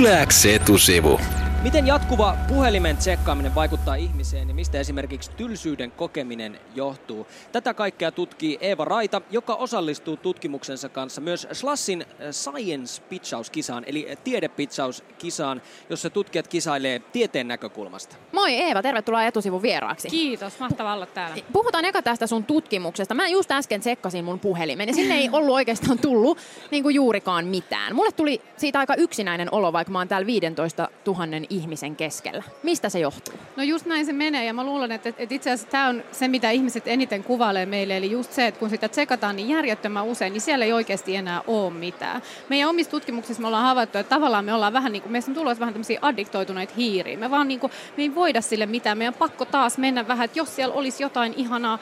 [0.00, 1.20] Yläks etusivu.
[1.62, 7.26] Miten jatkuva puhelimen tsekkaaminen vaikuttaa ihmiseen ja mistä esimerkiksi tylsyyden kokeminen johtuu?
[7.52, 15.62] Tätä kaikkea tutkii Eeva Raita, joka osallistuu tutkimuksensa kanssa myös Slassin Science Pitchaus-kisaan, eli tiedepitchauskisaan,
[15.90, 18.16] jossa tutkijat kisailee tieteen näkökulmasta.
[18.32, 20.08] Moi Eeva, tervetuloa etusivun vieraaksi.
[20.08, 21.36] Kiitos, mahtavaa olla täällä.
[21.52, 23.14] Puhutaan eka tästä sun tutkimuksesta.
[23.14, 26.38] Mä just äsken tsekkasin mun puhelimen ja sinne ei ollut oikeastaan tullut
[26.70, 27.94] niin kuin juurikaan mitään.
[27.94, 32.42] Mulle tuli siitä aika yksinäinen olo, vaikka mä oon täällä 15 000 ihmisen keskellä.
[32.62, 33.34] Mistä se johtuu?
[33.56, 36.28] No just näin se menee ja mä luulen, että, että itse asiassa tämä on se,
[36.28, 37.96] mitä ihmiset eniten kuvailee meille.
[37.96, 41.42] Eli just se, että kun sitä tsekataan niin järjettömän usein, niin siellä ei oikeasti enää
[41.46, 42.22] ole mitään.
[42.48, 45.34] Meidän omissa tutkimuksissa me ollaan havaittu, että tavallaan me ollaan vähän niin kuin, meistä on
[45.34, 47.18] tulossa vähän tämmöisiä addiktoituneita hiiriä.
[47.18, 48.98] Me vaan niin kuin, me ei voida sille mitään.
[48.98, 51.78] Meidän pakko taas mennä vähän, että jos siellä olisi jotain ihanaa,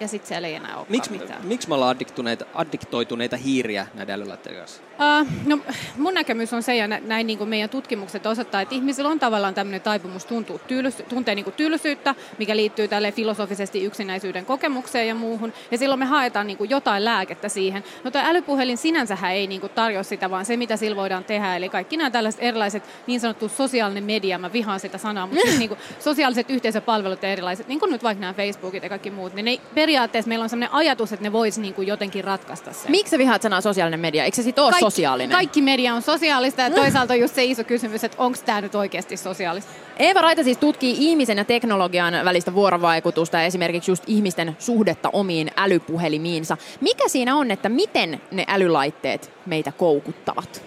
[0.00, 1.46] ja sitten siellä ei enää ole Miksi mitään.
[1.46, 4.82] miksi me ollaan addiktuneita, addiktoituneita hiiriä näiden älylaitteiden kanssa?
[5.22, 5.58] Uh, no,
[5.96, 9.18] mun näkemys on se, ja nä- näin niin kuin meidän tutkimukset osoittaa, että ihmisillä on
[9.18, 15.08] tavallaan tämmöinen taipumus tuntua tyylys- tuntee niin kuin tylsyyttä, mikä liittyy tälle filosofisesti yksinäisyyden kokemukseen
[15.08, 15.52] ja muuhun.
[15.70, 17.84] Ja silloin me haetaan niin kuin jotain lääkettä siihen.
[18.04, 21.56] No tämä älypuhelin sinänsähän ei niin kuin tarjoa sitä, vaan se, mitä sillä voidaan tehdä.
[21.56, 25.58] Eli kaikki nämä tällaiset erilaiset niin sanottu sosiaalinen media, mä vihaan sitä sanaa, mutta siis
[25.62, 29.34] niin kuin sosiaaliset yhteisöpalvelut ja erilaiset, niin kuin nyt vaikka nämä Facebookit ja kaikki muut,
[29.34, 29.58] niin ne,
[29.88, 32.90] periaatteessa meillä on sellainen ajatus, että ne vois niin kuin jotenkin ratkaista sen.
[32.90, 34.24] Miksi sä vihaat sanaa sosiaalinen media?
[34.24, 35.36] Eikö se sit ole sosiaalinen?
[35.36, 38.74] Kaikki media on sosiaalista ja toisaalta on just se iso kysymys, että onko tämä nyt
[38.74, 39.70] oikeasti sosiaalista.
[39.98, 45.50] Eeva Raita siis tutkii ihmisen ja teknologian välistä vuorovaikutusta ja esimerkiksi just ihmisten suhdetta omiin
[45.56, 46.56] älypuhelimiinsa.
[46.80, 50.62] Mikä siinä on, että miten ne älylaitteet meitä koukuttavat?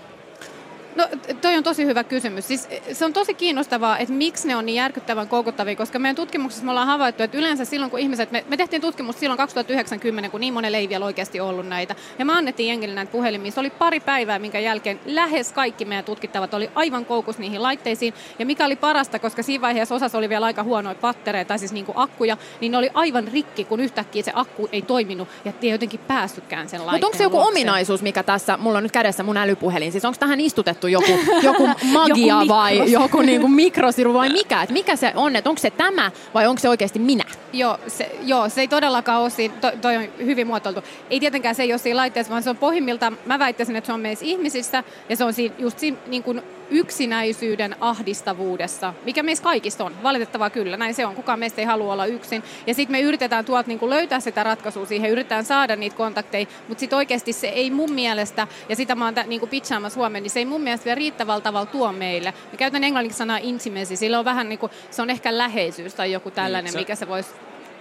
[0.96, 1.08] No
[1.42, 2.48] toi on tosi hyvä kysymys.
[2.48, 6.66] Siis se on tosi kiinnostavaa, että miksi ne on niin järkyttävän koukuttavia, koska meidän tutkimuksessa
[6.66, 10.40] me ollaan havaittu, että yleensä silloin kun ihmiset, me, me tehtiin tutkimus silloin 2090, kun
[10.40, 13.52] niin monelle ei vielä oikeasti ollut näitä, ja me annettiin jengille näitä puhelimia.
[13.52, 18.14] Se oli pari päivää, minkä jälkeen lähes kaikki meidän tutkittavat oli aivan koukus niihin laitteisiin,
[18.40, 21.74] ja mikä oli parasta, koska siinä vaiheessa osassa oli vielä aika huonoja pattereita, tai siis
[21.74, 25.54] niin kuin akkuja, niin ne oli aivan rikki, kun yhtäkkiä se akku ei toiminut, ja
[25.62, 27.50] ei jotenkin päässytkään sen laitteen Mutta onko se joku luokse.
[27.50, 31.68] ominaisuus, mikä tässä, mulla on nyt kädessä mun älypuhelin, siis onko tähän istutettu joku, joku
[31.94, 34.64] magia Joku vai joku niinku mikrosiru vai mikä?
[34.64, 37.24] Et mikä se on, että onko se tämä vai onko se oikeasti minä?
[37.54, 40.84] Joo se, joo, se ei todellakaan ole siinä, to, toi on hyvin muotoiltu.
[41.10, 43.94] Ei tietenkään se ei ole siinä laitteessa, vaan se on pohjimmiltaan, mä väittäisin, että se
[43.94, 49.44] on meissä ihmisissä, ja se on siinä, just siinä niin kuin yksinäisyyden ahdistavuudessa, mikä meissä
[49.44, 50.04] kaikista on.
[50.04, 51.16] Valitettavaa kyllä, näin se on.
[51.16, 52.44] Kukaan meistä ei halua olla yksin.
[52.68, 56.80] Ja sitten me yritetään tuolta niin löytää sitä ratkaisua siihen, yritetään saada niitä kontakteja, mutta
[56.80, 60.40] sitten oikeasti se ei mun mielestä, ja sitä mä oon niin pitchaamassa huomenna, niin se
[60.40, 62.34] ei mun mielestä vielä riittävällä tavalla tuo meille.
[62.52, 66.12] Mä käytän englanniksi sanaa intimacy, sillä on vähän niin kuin, se on ehkä läheisyys tai
[66.12, 67.30] joku tällainen, se- mikä se voisi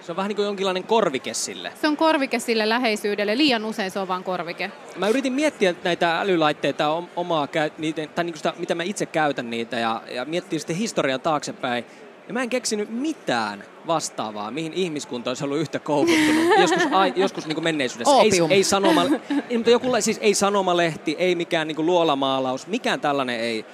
[0.01, 1.73] Se on vähän niin kuin jonkinlainen korvike sille.
[1.81, 3.39] se on korvike sille läheisyydelle.
[3.39, 4.71] Liian usein se on vain korvike.
[4.97, 9.51] Mä yritin miettiä näitä älylaitteita om- omaa, niitä, tai niin sitä, mitä mä itse käytän
[9.51, 11.85] niitä ja, ja miettiä sitten historian taaksepäin.
[12.29, 16.45] Ja mä en keksinyt mitään vastaavaa, mihin ihmiskunta olisi ollut yhtä koukuttunut.
[16.61, 18.15] Joskus, ai, joskus niin kuin menneisyydessä.
[18.23, 19.03] Ei, ei, sanoma,
[19.51, 23.65] ei, mutta joku, siis ei sanomalehti, ei mikään niin kuin luolamaalaus, mikään tällainen ei,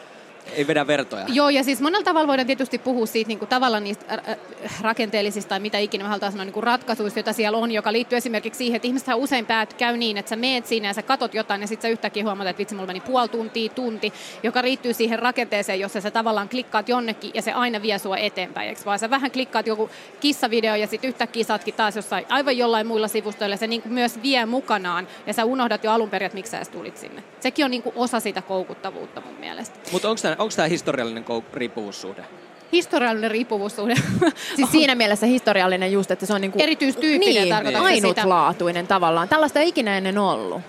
[0.53, 1.25] ei vedä vertoja.
[1.29, 4.23] Joo, ja siis monella tavalla voidaan tietysti puhua siitä niin kuin tavallaan niistä
[4.81, 8.19] rakenteellisista tai mitä ikinä me halutaan sanoa niin kuin ratkaisuista, joita siellä on, joka liittyy
[8.19, 11.35] esimerkiksi siihen, että ihmisethän usein päät käy niin, että sä meet siinä ja sä katot
[11.35, 14.13] jotain ja sitten sä yhtäkkiä huomaat, että vitsi, mulla meni puoli tuntia, tunti,
[14.43, 18.69] joka liittyy siihen rakenteeseen, jossa sä tavallaan klikkaat jonnekin ja se aina vie sua eteenpäin,
[18.69, 19.91] eikö vaan sä vähän klikkaat joku
[20.21, 23.93] kissavideo ja sitten yhtäkkiä saatkin taas jossain aivan jollain muilla sivustoilla ja se niin kuin
[23.93, 27.23] myös vie mukanaan ja sä unohdat jo alun perin, että miksi sä edes tulit sinne.
[27.41, 29.79] Sekin on niin kuin osa sitä koukuttavuutta mun mielestä.
[29.93, 31.25] Mutta onko onko tämä historiallinen
[31.55, 32.25] riippuvuussuhde?
[32.73, 33.95] Historiallinen riippuvuussuhde.
[34.57, 38.07] Siis siinä mielessä historiallinen just, että se on niinku, Erityistyyppinen, niin, tarkoitatko sitä?
[38.07, 39.29] ainutlaatuinen tavallaan.
[39.29, 40.61] Tällaista ei ikinä ennen ollut.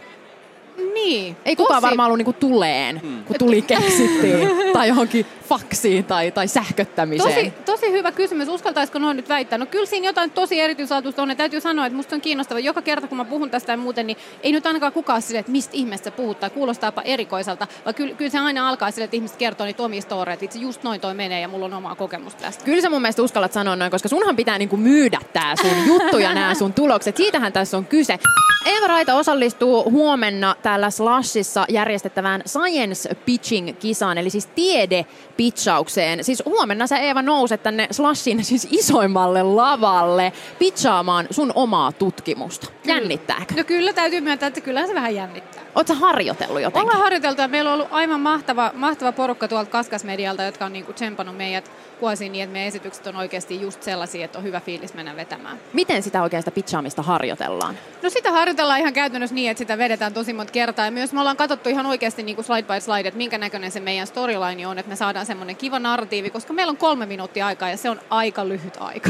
[0.94, 1.38] Niin.
[1.46, 6.48] Ei kukaan Tosi- varmaan ollut niinku tuleen, kun tuli keksittiin, tai johonkin faksiin tai, tai
[6.48, 7.36] sähköttämiseen.
[7.36, 8.48] Tosi, tosi hyvä kysymys.
[8.50, 9.58] Uskaltaisiko noin nyt väittää?
[9.58, 11.30] No kyllä siinä jotain tosi erityislaatuista on.
[11.30, 12.60] Ja täytyy sanoa, että musta on kiinnostava.
[12.60, 15.52] Joka kerta kun mä puhun tästä ja muuten, niin ei nyt ainakaan kukaan sille, että
[15.52, 17.68] mistä ihmeestä sä puhut tai kuulostaapa erikoiselta.
[17.86, 20.60] Vaan kyllä, kyllä se aina alkaa sille, että ihmiset kertoo niitä omia storeja, että itse
[20.60, 22.64] just noin toi menee ja mulla on omaa kokemusta tästä.
[22.66, 26.18] Kyllä sä mun mielestä uskallat sanoa noin, koska sunhan pitää niinku myydä tää sun juttu
[26.18, 27.18] ja nämä sun tulokset.
[27.18, 28.20] Siitähän tässä on kyse.
[28.66, 36.24] Eeva Raita osallistuu huomenna täällä Slashissa järjestettävään Science Pitching-kisaan, eli siis tiedepitchaukseen.
[36.24, 42.77] Siis huomenna sä Eeva nouset tänne Slashin siis isoimmalle lavalle pitchaamaan sun omaa tutkimusta.
[42.88, 43.54] Jännittääkö?
[43.58, 45.64] No kyllä täytyy myöntää, että kyllä se vähän jännittää.
[45.76, 46.82] Oletko harjoitellut jotenkin?
[46.82, 50.94] Ollaan harjoiteltu ja meillä on ollut aivan mahtava, mahtava porukka tuolta Kaskasmedialta, jotka on niinku
[50.94, 54.94] tsempannut meidät vuosiin niin, että meidän esitykset on oikeasti just sellaisia, että on hyvä fiilis
[54.94, 55.58] mennä vetämään.
[55.74, 57.76] Miten sitä oikeasta pitchaamista harjoitellaan?
[58.04, 60.86] No sitä harjoitellaan ihan käytännössä niin, että sitä vedetään tosi monta kertaa.
[60.86, 63.72] Ja myös me ollaan katsottu ihan oikeasti niin kuin slide by slide, että minkä näköinen
[63.72, 67.48] se meidän storyline on, että me saadaan semmoinen kiva narratiivi, koska meillä on kolme minuuttia
[67.48, 69.10] aikaa ja se on aika lyhyt aika.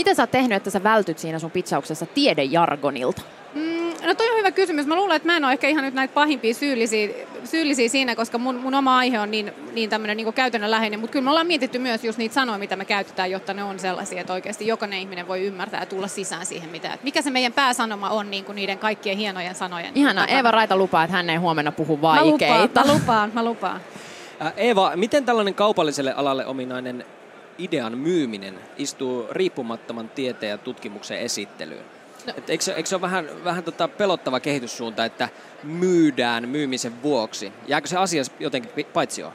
[0.00, 3.22] Miten sä oot tehnyt, että sä vältyt siinä sun pitchauksessa tiedejargonilta?
[3.54, 4.86] Mm, no toi on hyvä kysymys.
[4.86, 7.08] Mä luulen, että mä en ole ehkä ihan nyt näitä pahimpia syyllisiä,
[7.44, 11.00] syyllisiä siinä, koska mun, mun oma aihe on niin, niin tämmöinen niin käytännönläheinen.
[11.00, 13.78] Mutta kyllä me ollaan mietitty myös just niitä sanoja, mitä me käytetään, jotta ne on
[13.78, 17.30] sellaisia, että oikeasti jokainen ihminen voi ymmärtää ja tulla sisään siihen, mitä, että mikä se
[17.30, 19.92] meidän pääsanoma on niin kuin niiden kaikkien hienojen sanojen.
[19.94, 20.26] Ihanaa.
[20.26, 22.84] Eeva Raita lupaa, että hän ei huomenna puhu vaikeita.
[22.84, 23.80] Mä lupaan, mä lupaan.
[24.40, 24.54] Mä lupaan.
[24.56, 27.04] Eeva, miten tällainen kaupalliselle alalle ominainen
[27.64, 31.84] idean myyminen istuu riippumattoman tieteen ja tutkimuksen esittelyyn?
[32.26, 32.32] No.
[32.36, 35.28] Et eikö, eikö se ole vähän, vähän tota pelottava kehityssuunta, että
[35.62, 37.52] myydään myymisen vuoksi?
[37.66, 39.32] Jääkö se asia jotenkin paitsioon?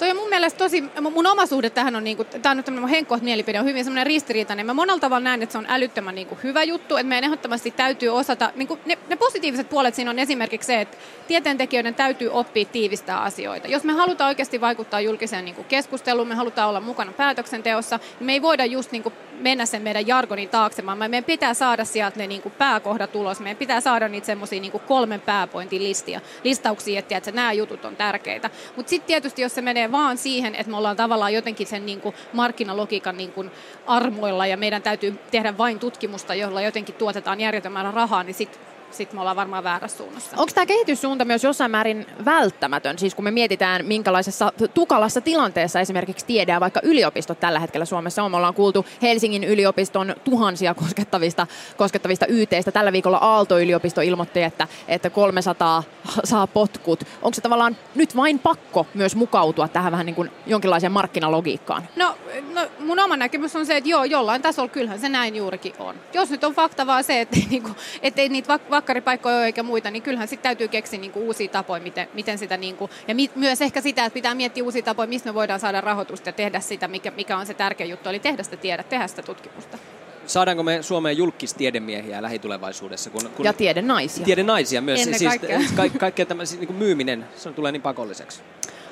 [0.00, 2.90] Toi on mun mielestä tosi, mun oma suhde tähän on, niinku, tämä on nyt tämmöinen
[2.90, 4.66] henkkoht mielipide, on hyvin semmoinen ristiriitainen.
[4.66, 8.08] Mä monella tavalla näen, että se on älyttömän niinku, hyvä juttu, että meidän ehdottomasti täytyy
[8.08, 10.96] osata, niinku, ne, ne, positiiviset puolet siinä on esimerkiksi se, että
[11.28, 13.68] tieteentekijöiden täytyy oppia tiivistää asioita.
[13.68, 18.32] Jos me halutaan oikeasti vaikuttaa julkiseen niinku, keskusteluun, me halutaan olla mukana päätöksenteossa, niin me
[18.32, 22.26] ei voida just niinku, mennä sen meidän jargonin taakse, vaan meidän pitää saada sieltä ne
[22.26, 27.32] niinku, pääkohdat ulos, meidän pitää saada niitä semmoisia niinku, kolmen pääpointin listia, listauksia, että, että
[27.32, 28.50] nämä jutut on tärkeitä.
[28.76, 32.00] Mutta sitten tietysti, jos se menee vaan siihen, että me ollaan tavallaan jotenkin sen niin
[32.00, 33.50] kuin markkinalogiikan niin kuin
[33.86, 39.16] armoilla ja meidän täytyy tehdä vain tutkimusta, jolla jotenkin tuotetaan järjetön rahaa, niin sitten sitten
[39.16, 40.36] me ollaan varmaan väärässä suunnassa.
[40.36, 42.98] Onko tämä kehityssuunta myös jossain määrin välttämätön?
[42.98, 48.22] Siis kun me mietitään, minkälaisessa tukalassa tilanteessa esimerkiksi tiede ja vaikka yliopistot tällä hetkellä Suomessa
[48.22, 48.30] on.
[48.30, 51.46] Me ollaan kuultu Helsingin yliopiston tuhansia koskettavista,
[51.76, 52.72] koskettavista YTistä.
[52.72, 55.82] Tällä viikolla Aalto-yliopisto ilmoitti, että, että 300
[56.24, 57.04] saa potkut.
[57.22, 61.88] Onko se tavallaan nyt vain pakko myös mukautua tähän vähän niin kuin jonkinlaiseen markkinalogiikkaan?
[61.96, 62.16] No,
[62.52, 65.94] no mun oma näkemys on se, että joo, jollain tasolla kyllähän se näin juurikin on.
[66.12, 69.90] Jos nyt on fakta vaan se, että, niin kuin, ettei niitä va- vakkaripaikkoja eikä muita,
[69.90, 73.14] niin kyllähän sitten täytyy keksiä niin kuin uusia tapoja, miten, miten sitä, niin kuin, ja
[73.14, 76.32] mi, myös ehkä sitä, että pitää miettiä uusia tapoja, mistä me voidaan saada rahoitusta ja
[76.32, 79.78] tehdä sitä, mikä, mikä on se tärkeä juttu, eli tehdä sitä tiedä, tehdä sitä tutkimusta.
[80.26, 83.10] Saadaanko me Suomeen julkistiedemiehiä lähitulevaisuudessa?
[83.10, 84.24] Kun, kun ja tiedenaisia.
[84.24, 85.00] Tiedenaisia myös.
[85.00, 88.40] Ennen siis, siis, ka- kaikkea tämä siis, niin myyminen, se tulee niin pakolliseksi.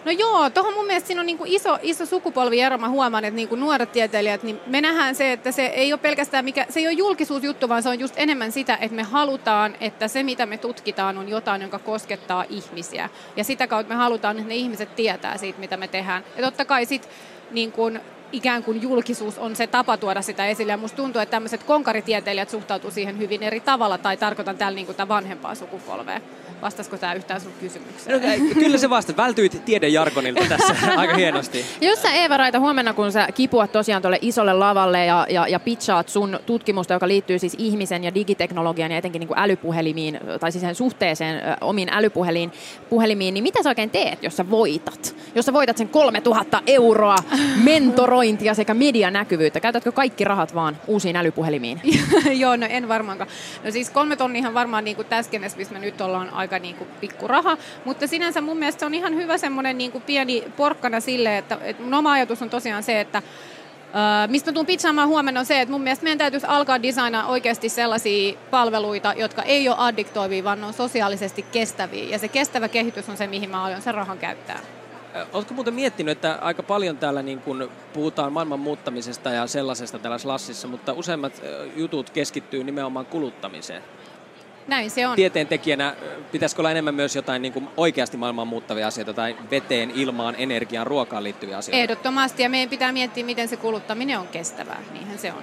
[0.05, 2.79] No joo, tuohon mun mielestä siinä on niin kuin iso, iso sukupolviero.
[2.79, 6.01] Mä huomaan, että niin kuin nuoret tieteilijät, niin me nähdään se, että se ei ole
[6.01, 9.75] pelkästään mikä, se ei ole julkisuusjuttu, vaan se on just enemmän sitä, että me halutaan,
[9.81, 13.09] että se mitä me tutkitaan on jotain, joka koskettaa ihmisiä.
[13.37, 16.25] Ja sitä kautta me halutaan, että ne ihmiset tietää siitä, mitä me tehdään.
[16.37, 17.13] Ja totta kai sitten
[17.51, 18.01] niin kuin
[18.33, 20.73] ikään kuin julkisuus on se tapa tuoda sitä esille.
[20.73, 24.87] Ja musta tuntuu, että tämmöiset konkaritieteilijät suhtautuu siihen hyvin eri tavalla, tai tarkoitan täällä niin
[24.87, 26.21] kuin vanhempaa sukupolvea.
[26.63, 28.23] Vastasiko tämä yhtään sun kysymykseen?
[28.23, 29.17] No, kyllä se vasta.
[29.17, 31.65] Vältyit tiedejargonilta tässä aika hienosti.
[31.81, 35.61] Jos sä Eeva Raita huomenna, kun sä kipuat tosiaan tuolle isolle lavalle ja, ja, ja
[35.61, 40.53] pitchaat sun tutkimusta, joka liittyy siis ihmisen ja digiteknologian ja etenkin niin kuin älypuhelimiin, tai
[40.53, 42.53] siis sen suhteeseen ö, omiin älypuhelimiin,
[42.91, 45.17] puhelimiin, niin mitä sä oikein teet, jos sä voitat?
[45.35, 47.17] Jos sä voitat sen 3000 euroa
[48.19, 51.81] mentorointia sekä medianäkyvyyttä, käytätkö kaikki rahat vaan uusiin älypuhelimiin?
[52.43, 53.31] Joo, no en varmaankaan.
[53.65, 56.91] No siis kolme tonnihan varmaan niin kuin tässä missä me nyt ollaan aika niin kuin
[57.01, 61.39] pikkuraha, mutta sinänsä mun mielestä se on ihan hyvä semmoinen niin kuin pieni porkkana sille,
[61.39, 63.23] että, että mun oma ajatus on tosiaan se, että
[63.89, 67.69] Uh, mistä tuun pizzaamaan huomenna on se, että mun mielestä meidän täytyisi alkaa designaa oikeasti
[67.69, 72.05] sellaisia palveluita, jotka ei ole addiktoivia, vaan on sosiaalisesti kestäviä.
[72.05, 74.61] Ja se kestävä kehitys on se, mihin mä aion sen rahan käyttää.
[75.33, 80.19] Oletko muuten miettinyt, että aika paljon täällä niin kun puhutaan maailman muuttamisesta ja sellaisesta täällä
[80.19, 81.43] Slassissa, mutta useimmat
[81.77, 83.83] jutut keskittyy nimenomaan kuluttamiseen?
[84.69, 85.17] Näin se on.
[85.17, 85.97] Tieteentekijänä
[86.33, 90.87] pitäisikö olla enemmän myös jotain niin kuin oikeasti maailman muuttavia asioita tai veteen, ilmaan, energiaan,
[90.87, 91.83] ruokaan liittyviä asioita?
[91.83, 94.83] Ehdottomasti ja meidän pitää miettiä, miten se kuluttaminen on kestävää.
[94.93, 95.43] Niinhän se on.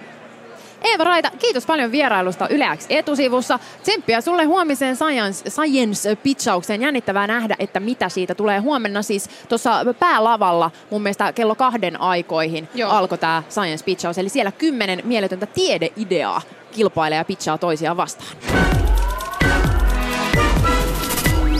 [0.86, 3.60] Eeva Raita, kiitos paljon vierailusta Yle X etusivussa.
[3.84, 6.82] Tsemppiä sulle huomiseen Science, Science-pitchaukseen.
[6.82, 9.02] Jännittävää nähdä, että mitä siitä tulee huomenna.
[9.02, 12.92] Siis tuossa päälavalla mun mielestä kello kahden aikoihin Joo.
[12.92, 14.18] alkoi tämä Science-pitchaus.
[14.18, 18.38] Eli siellä kymmenen mieletöntä tiedeideaa kilpailee ja pitchaa toisiaan vastaan.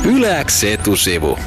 [0.06, 1.38] Yleäks etusivu.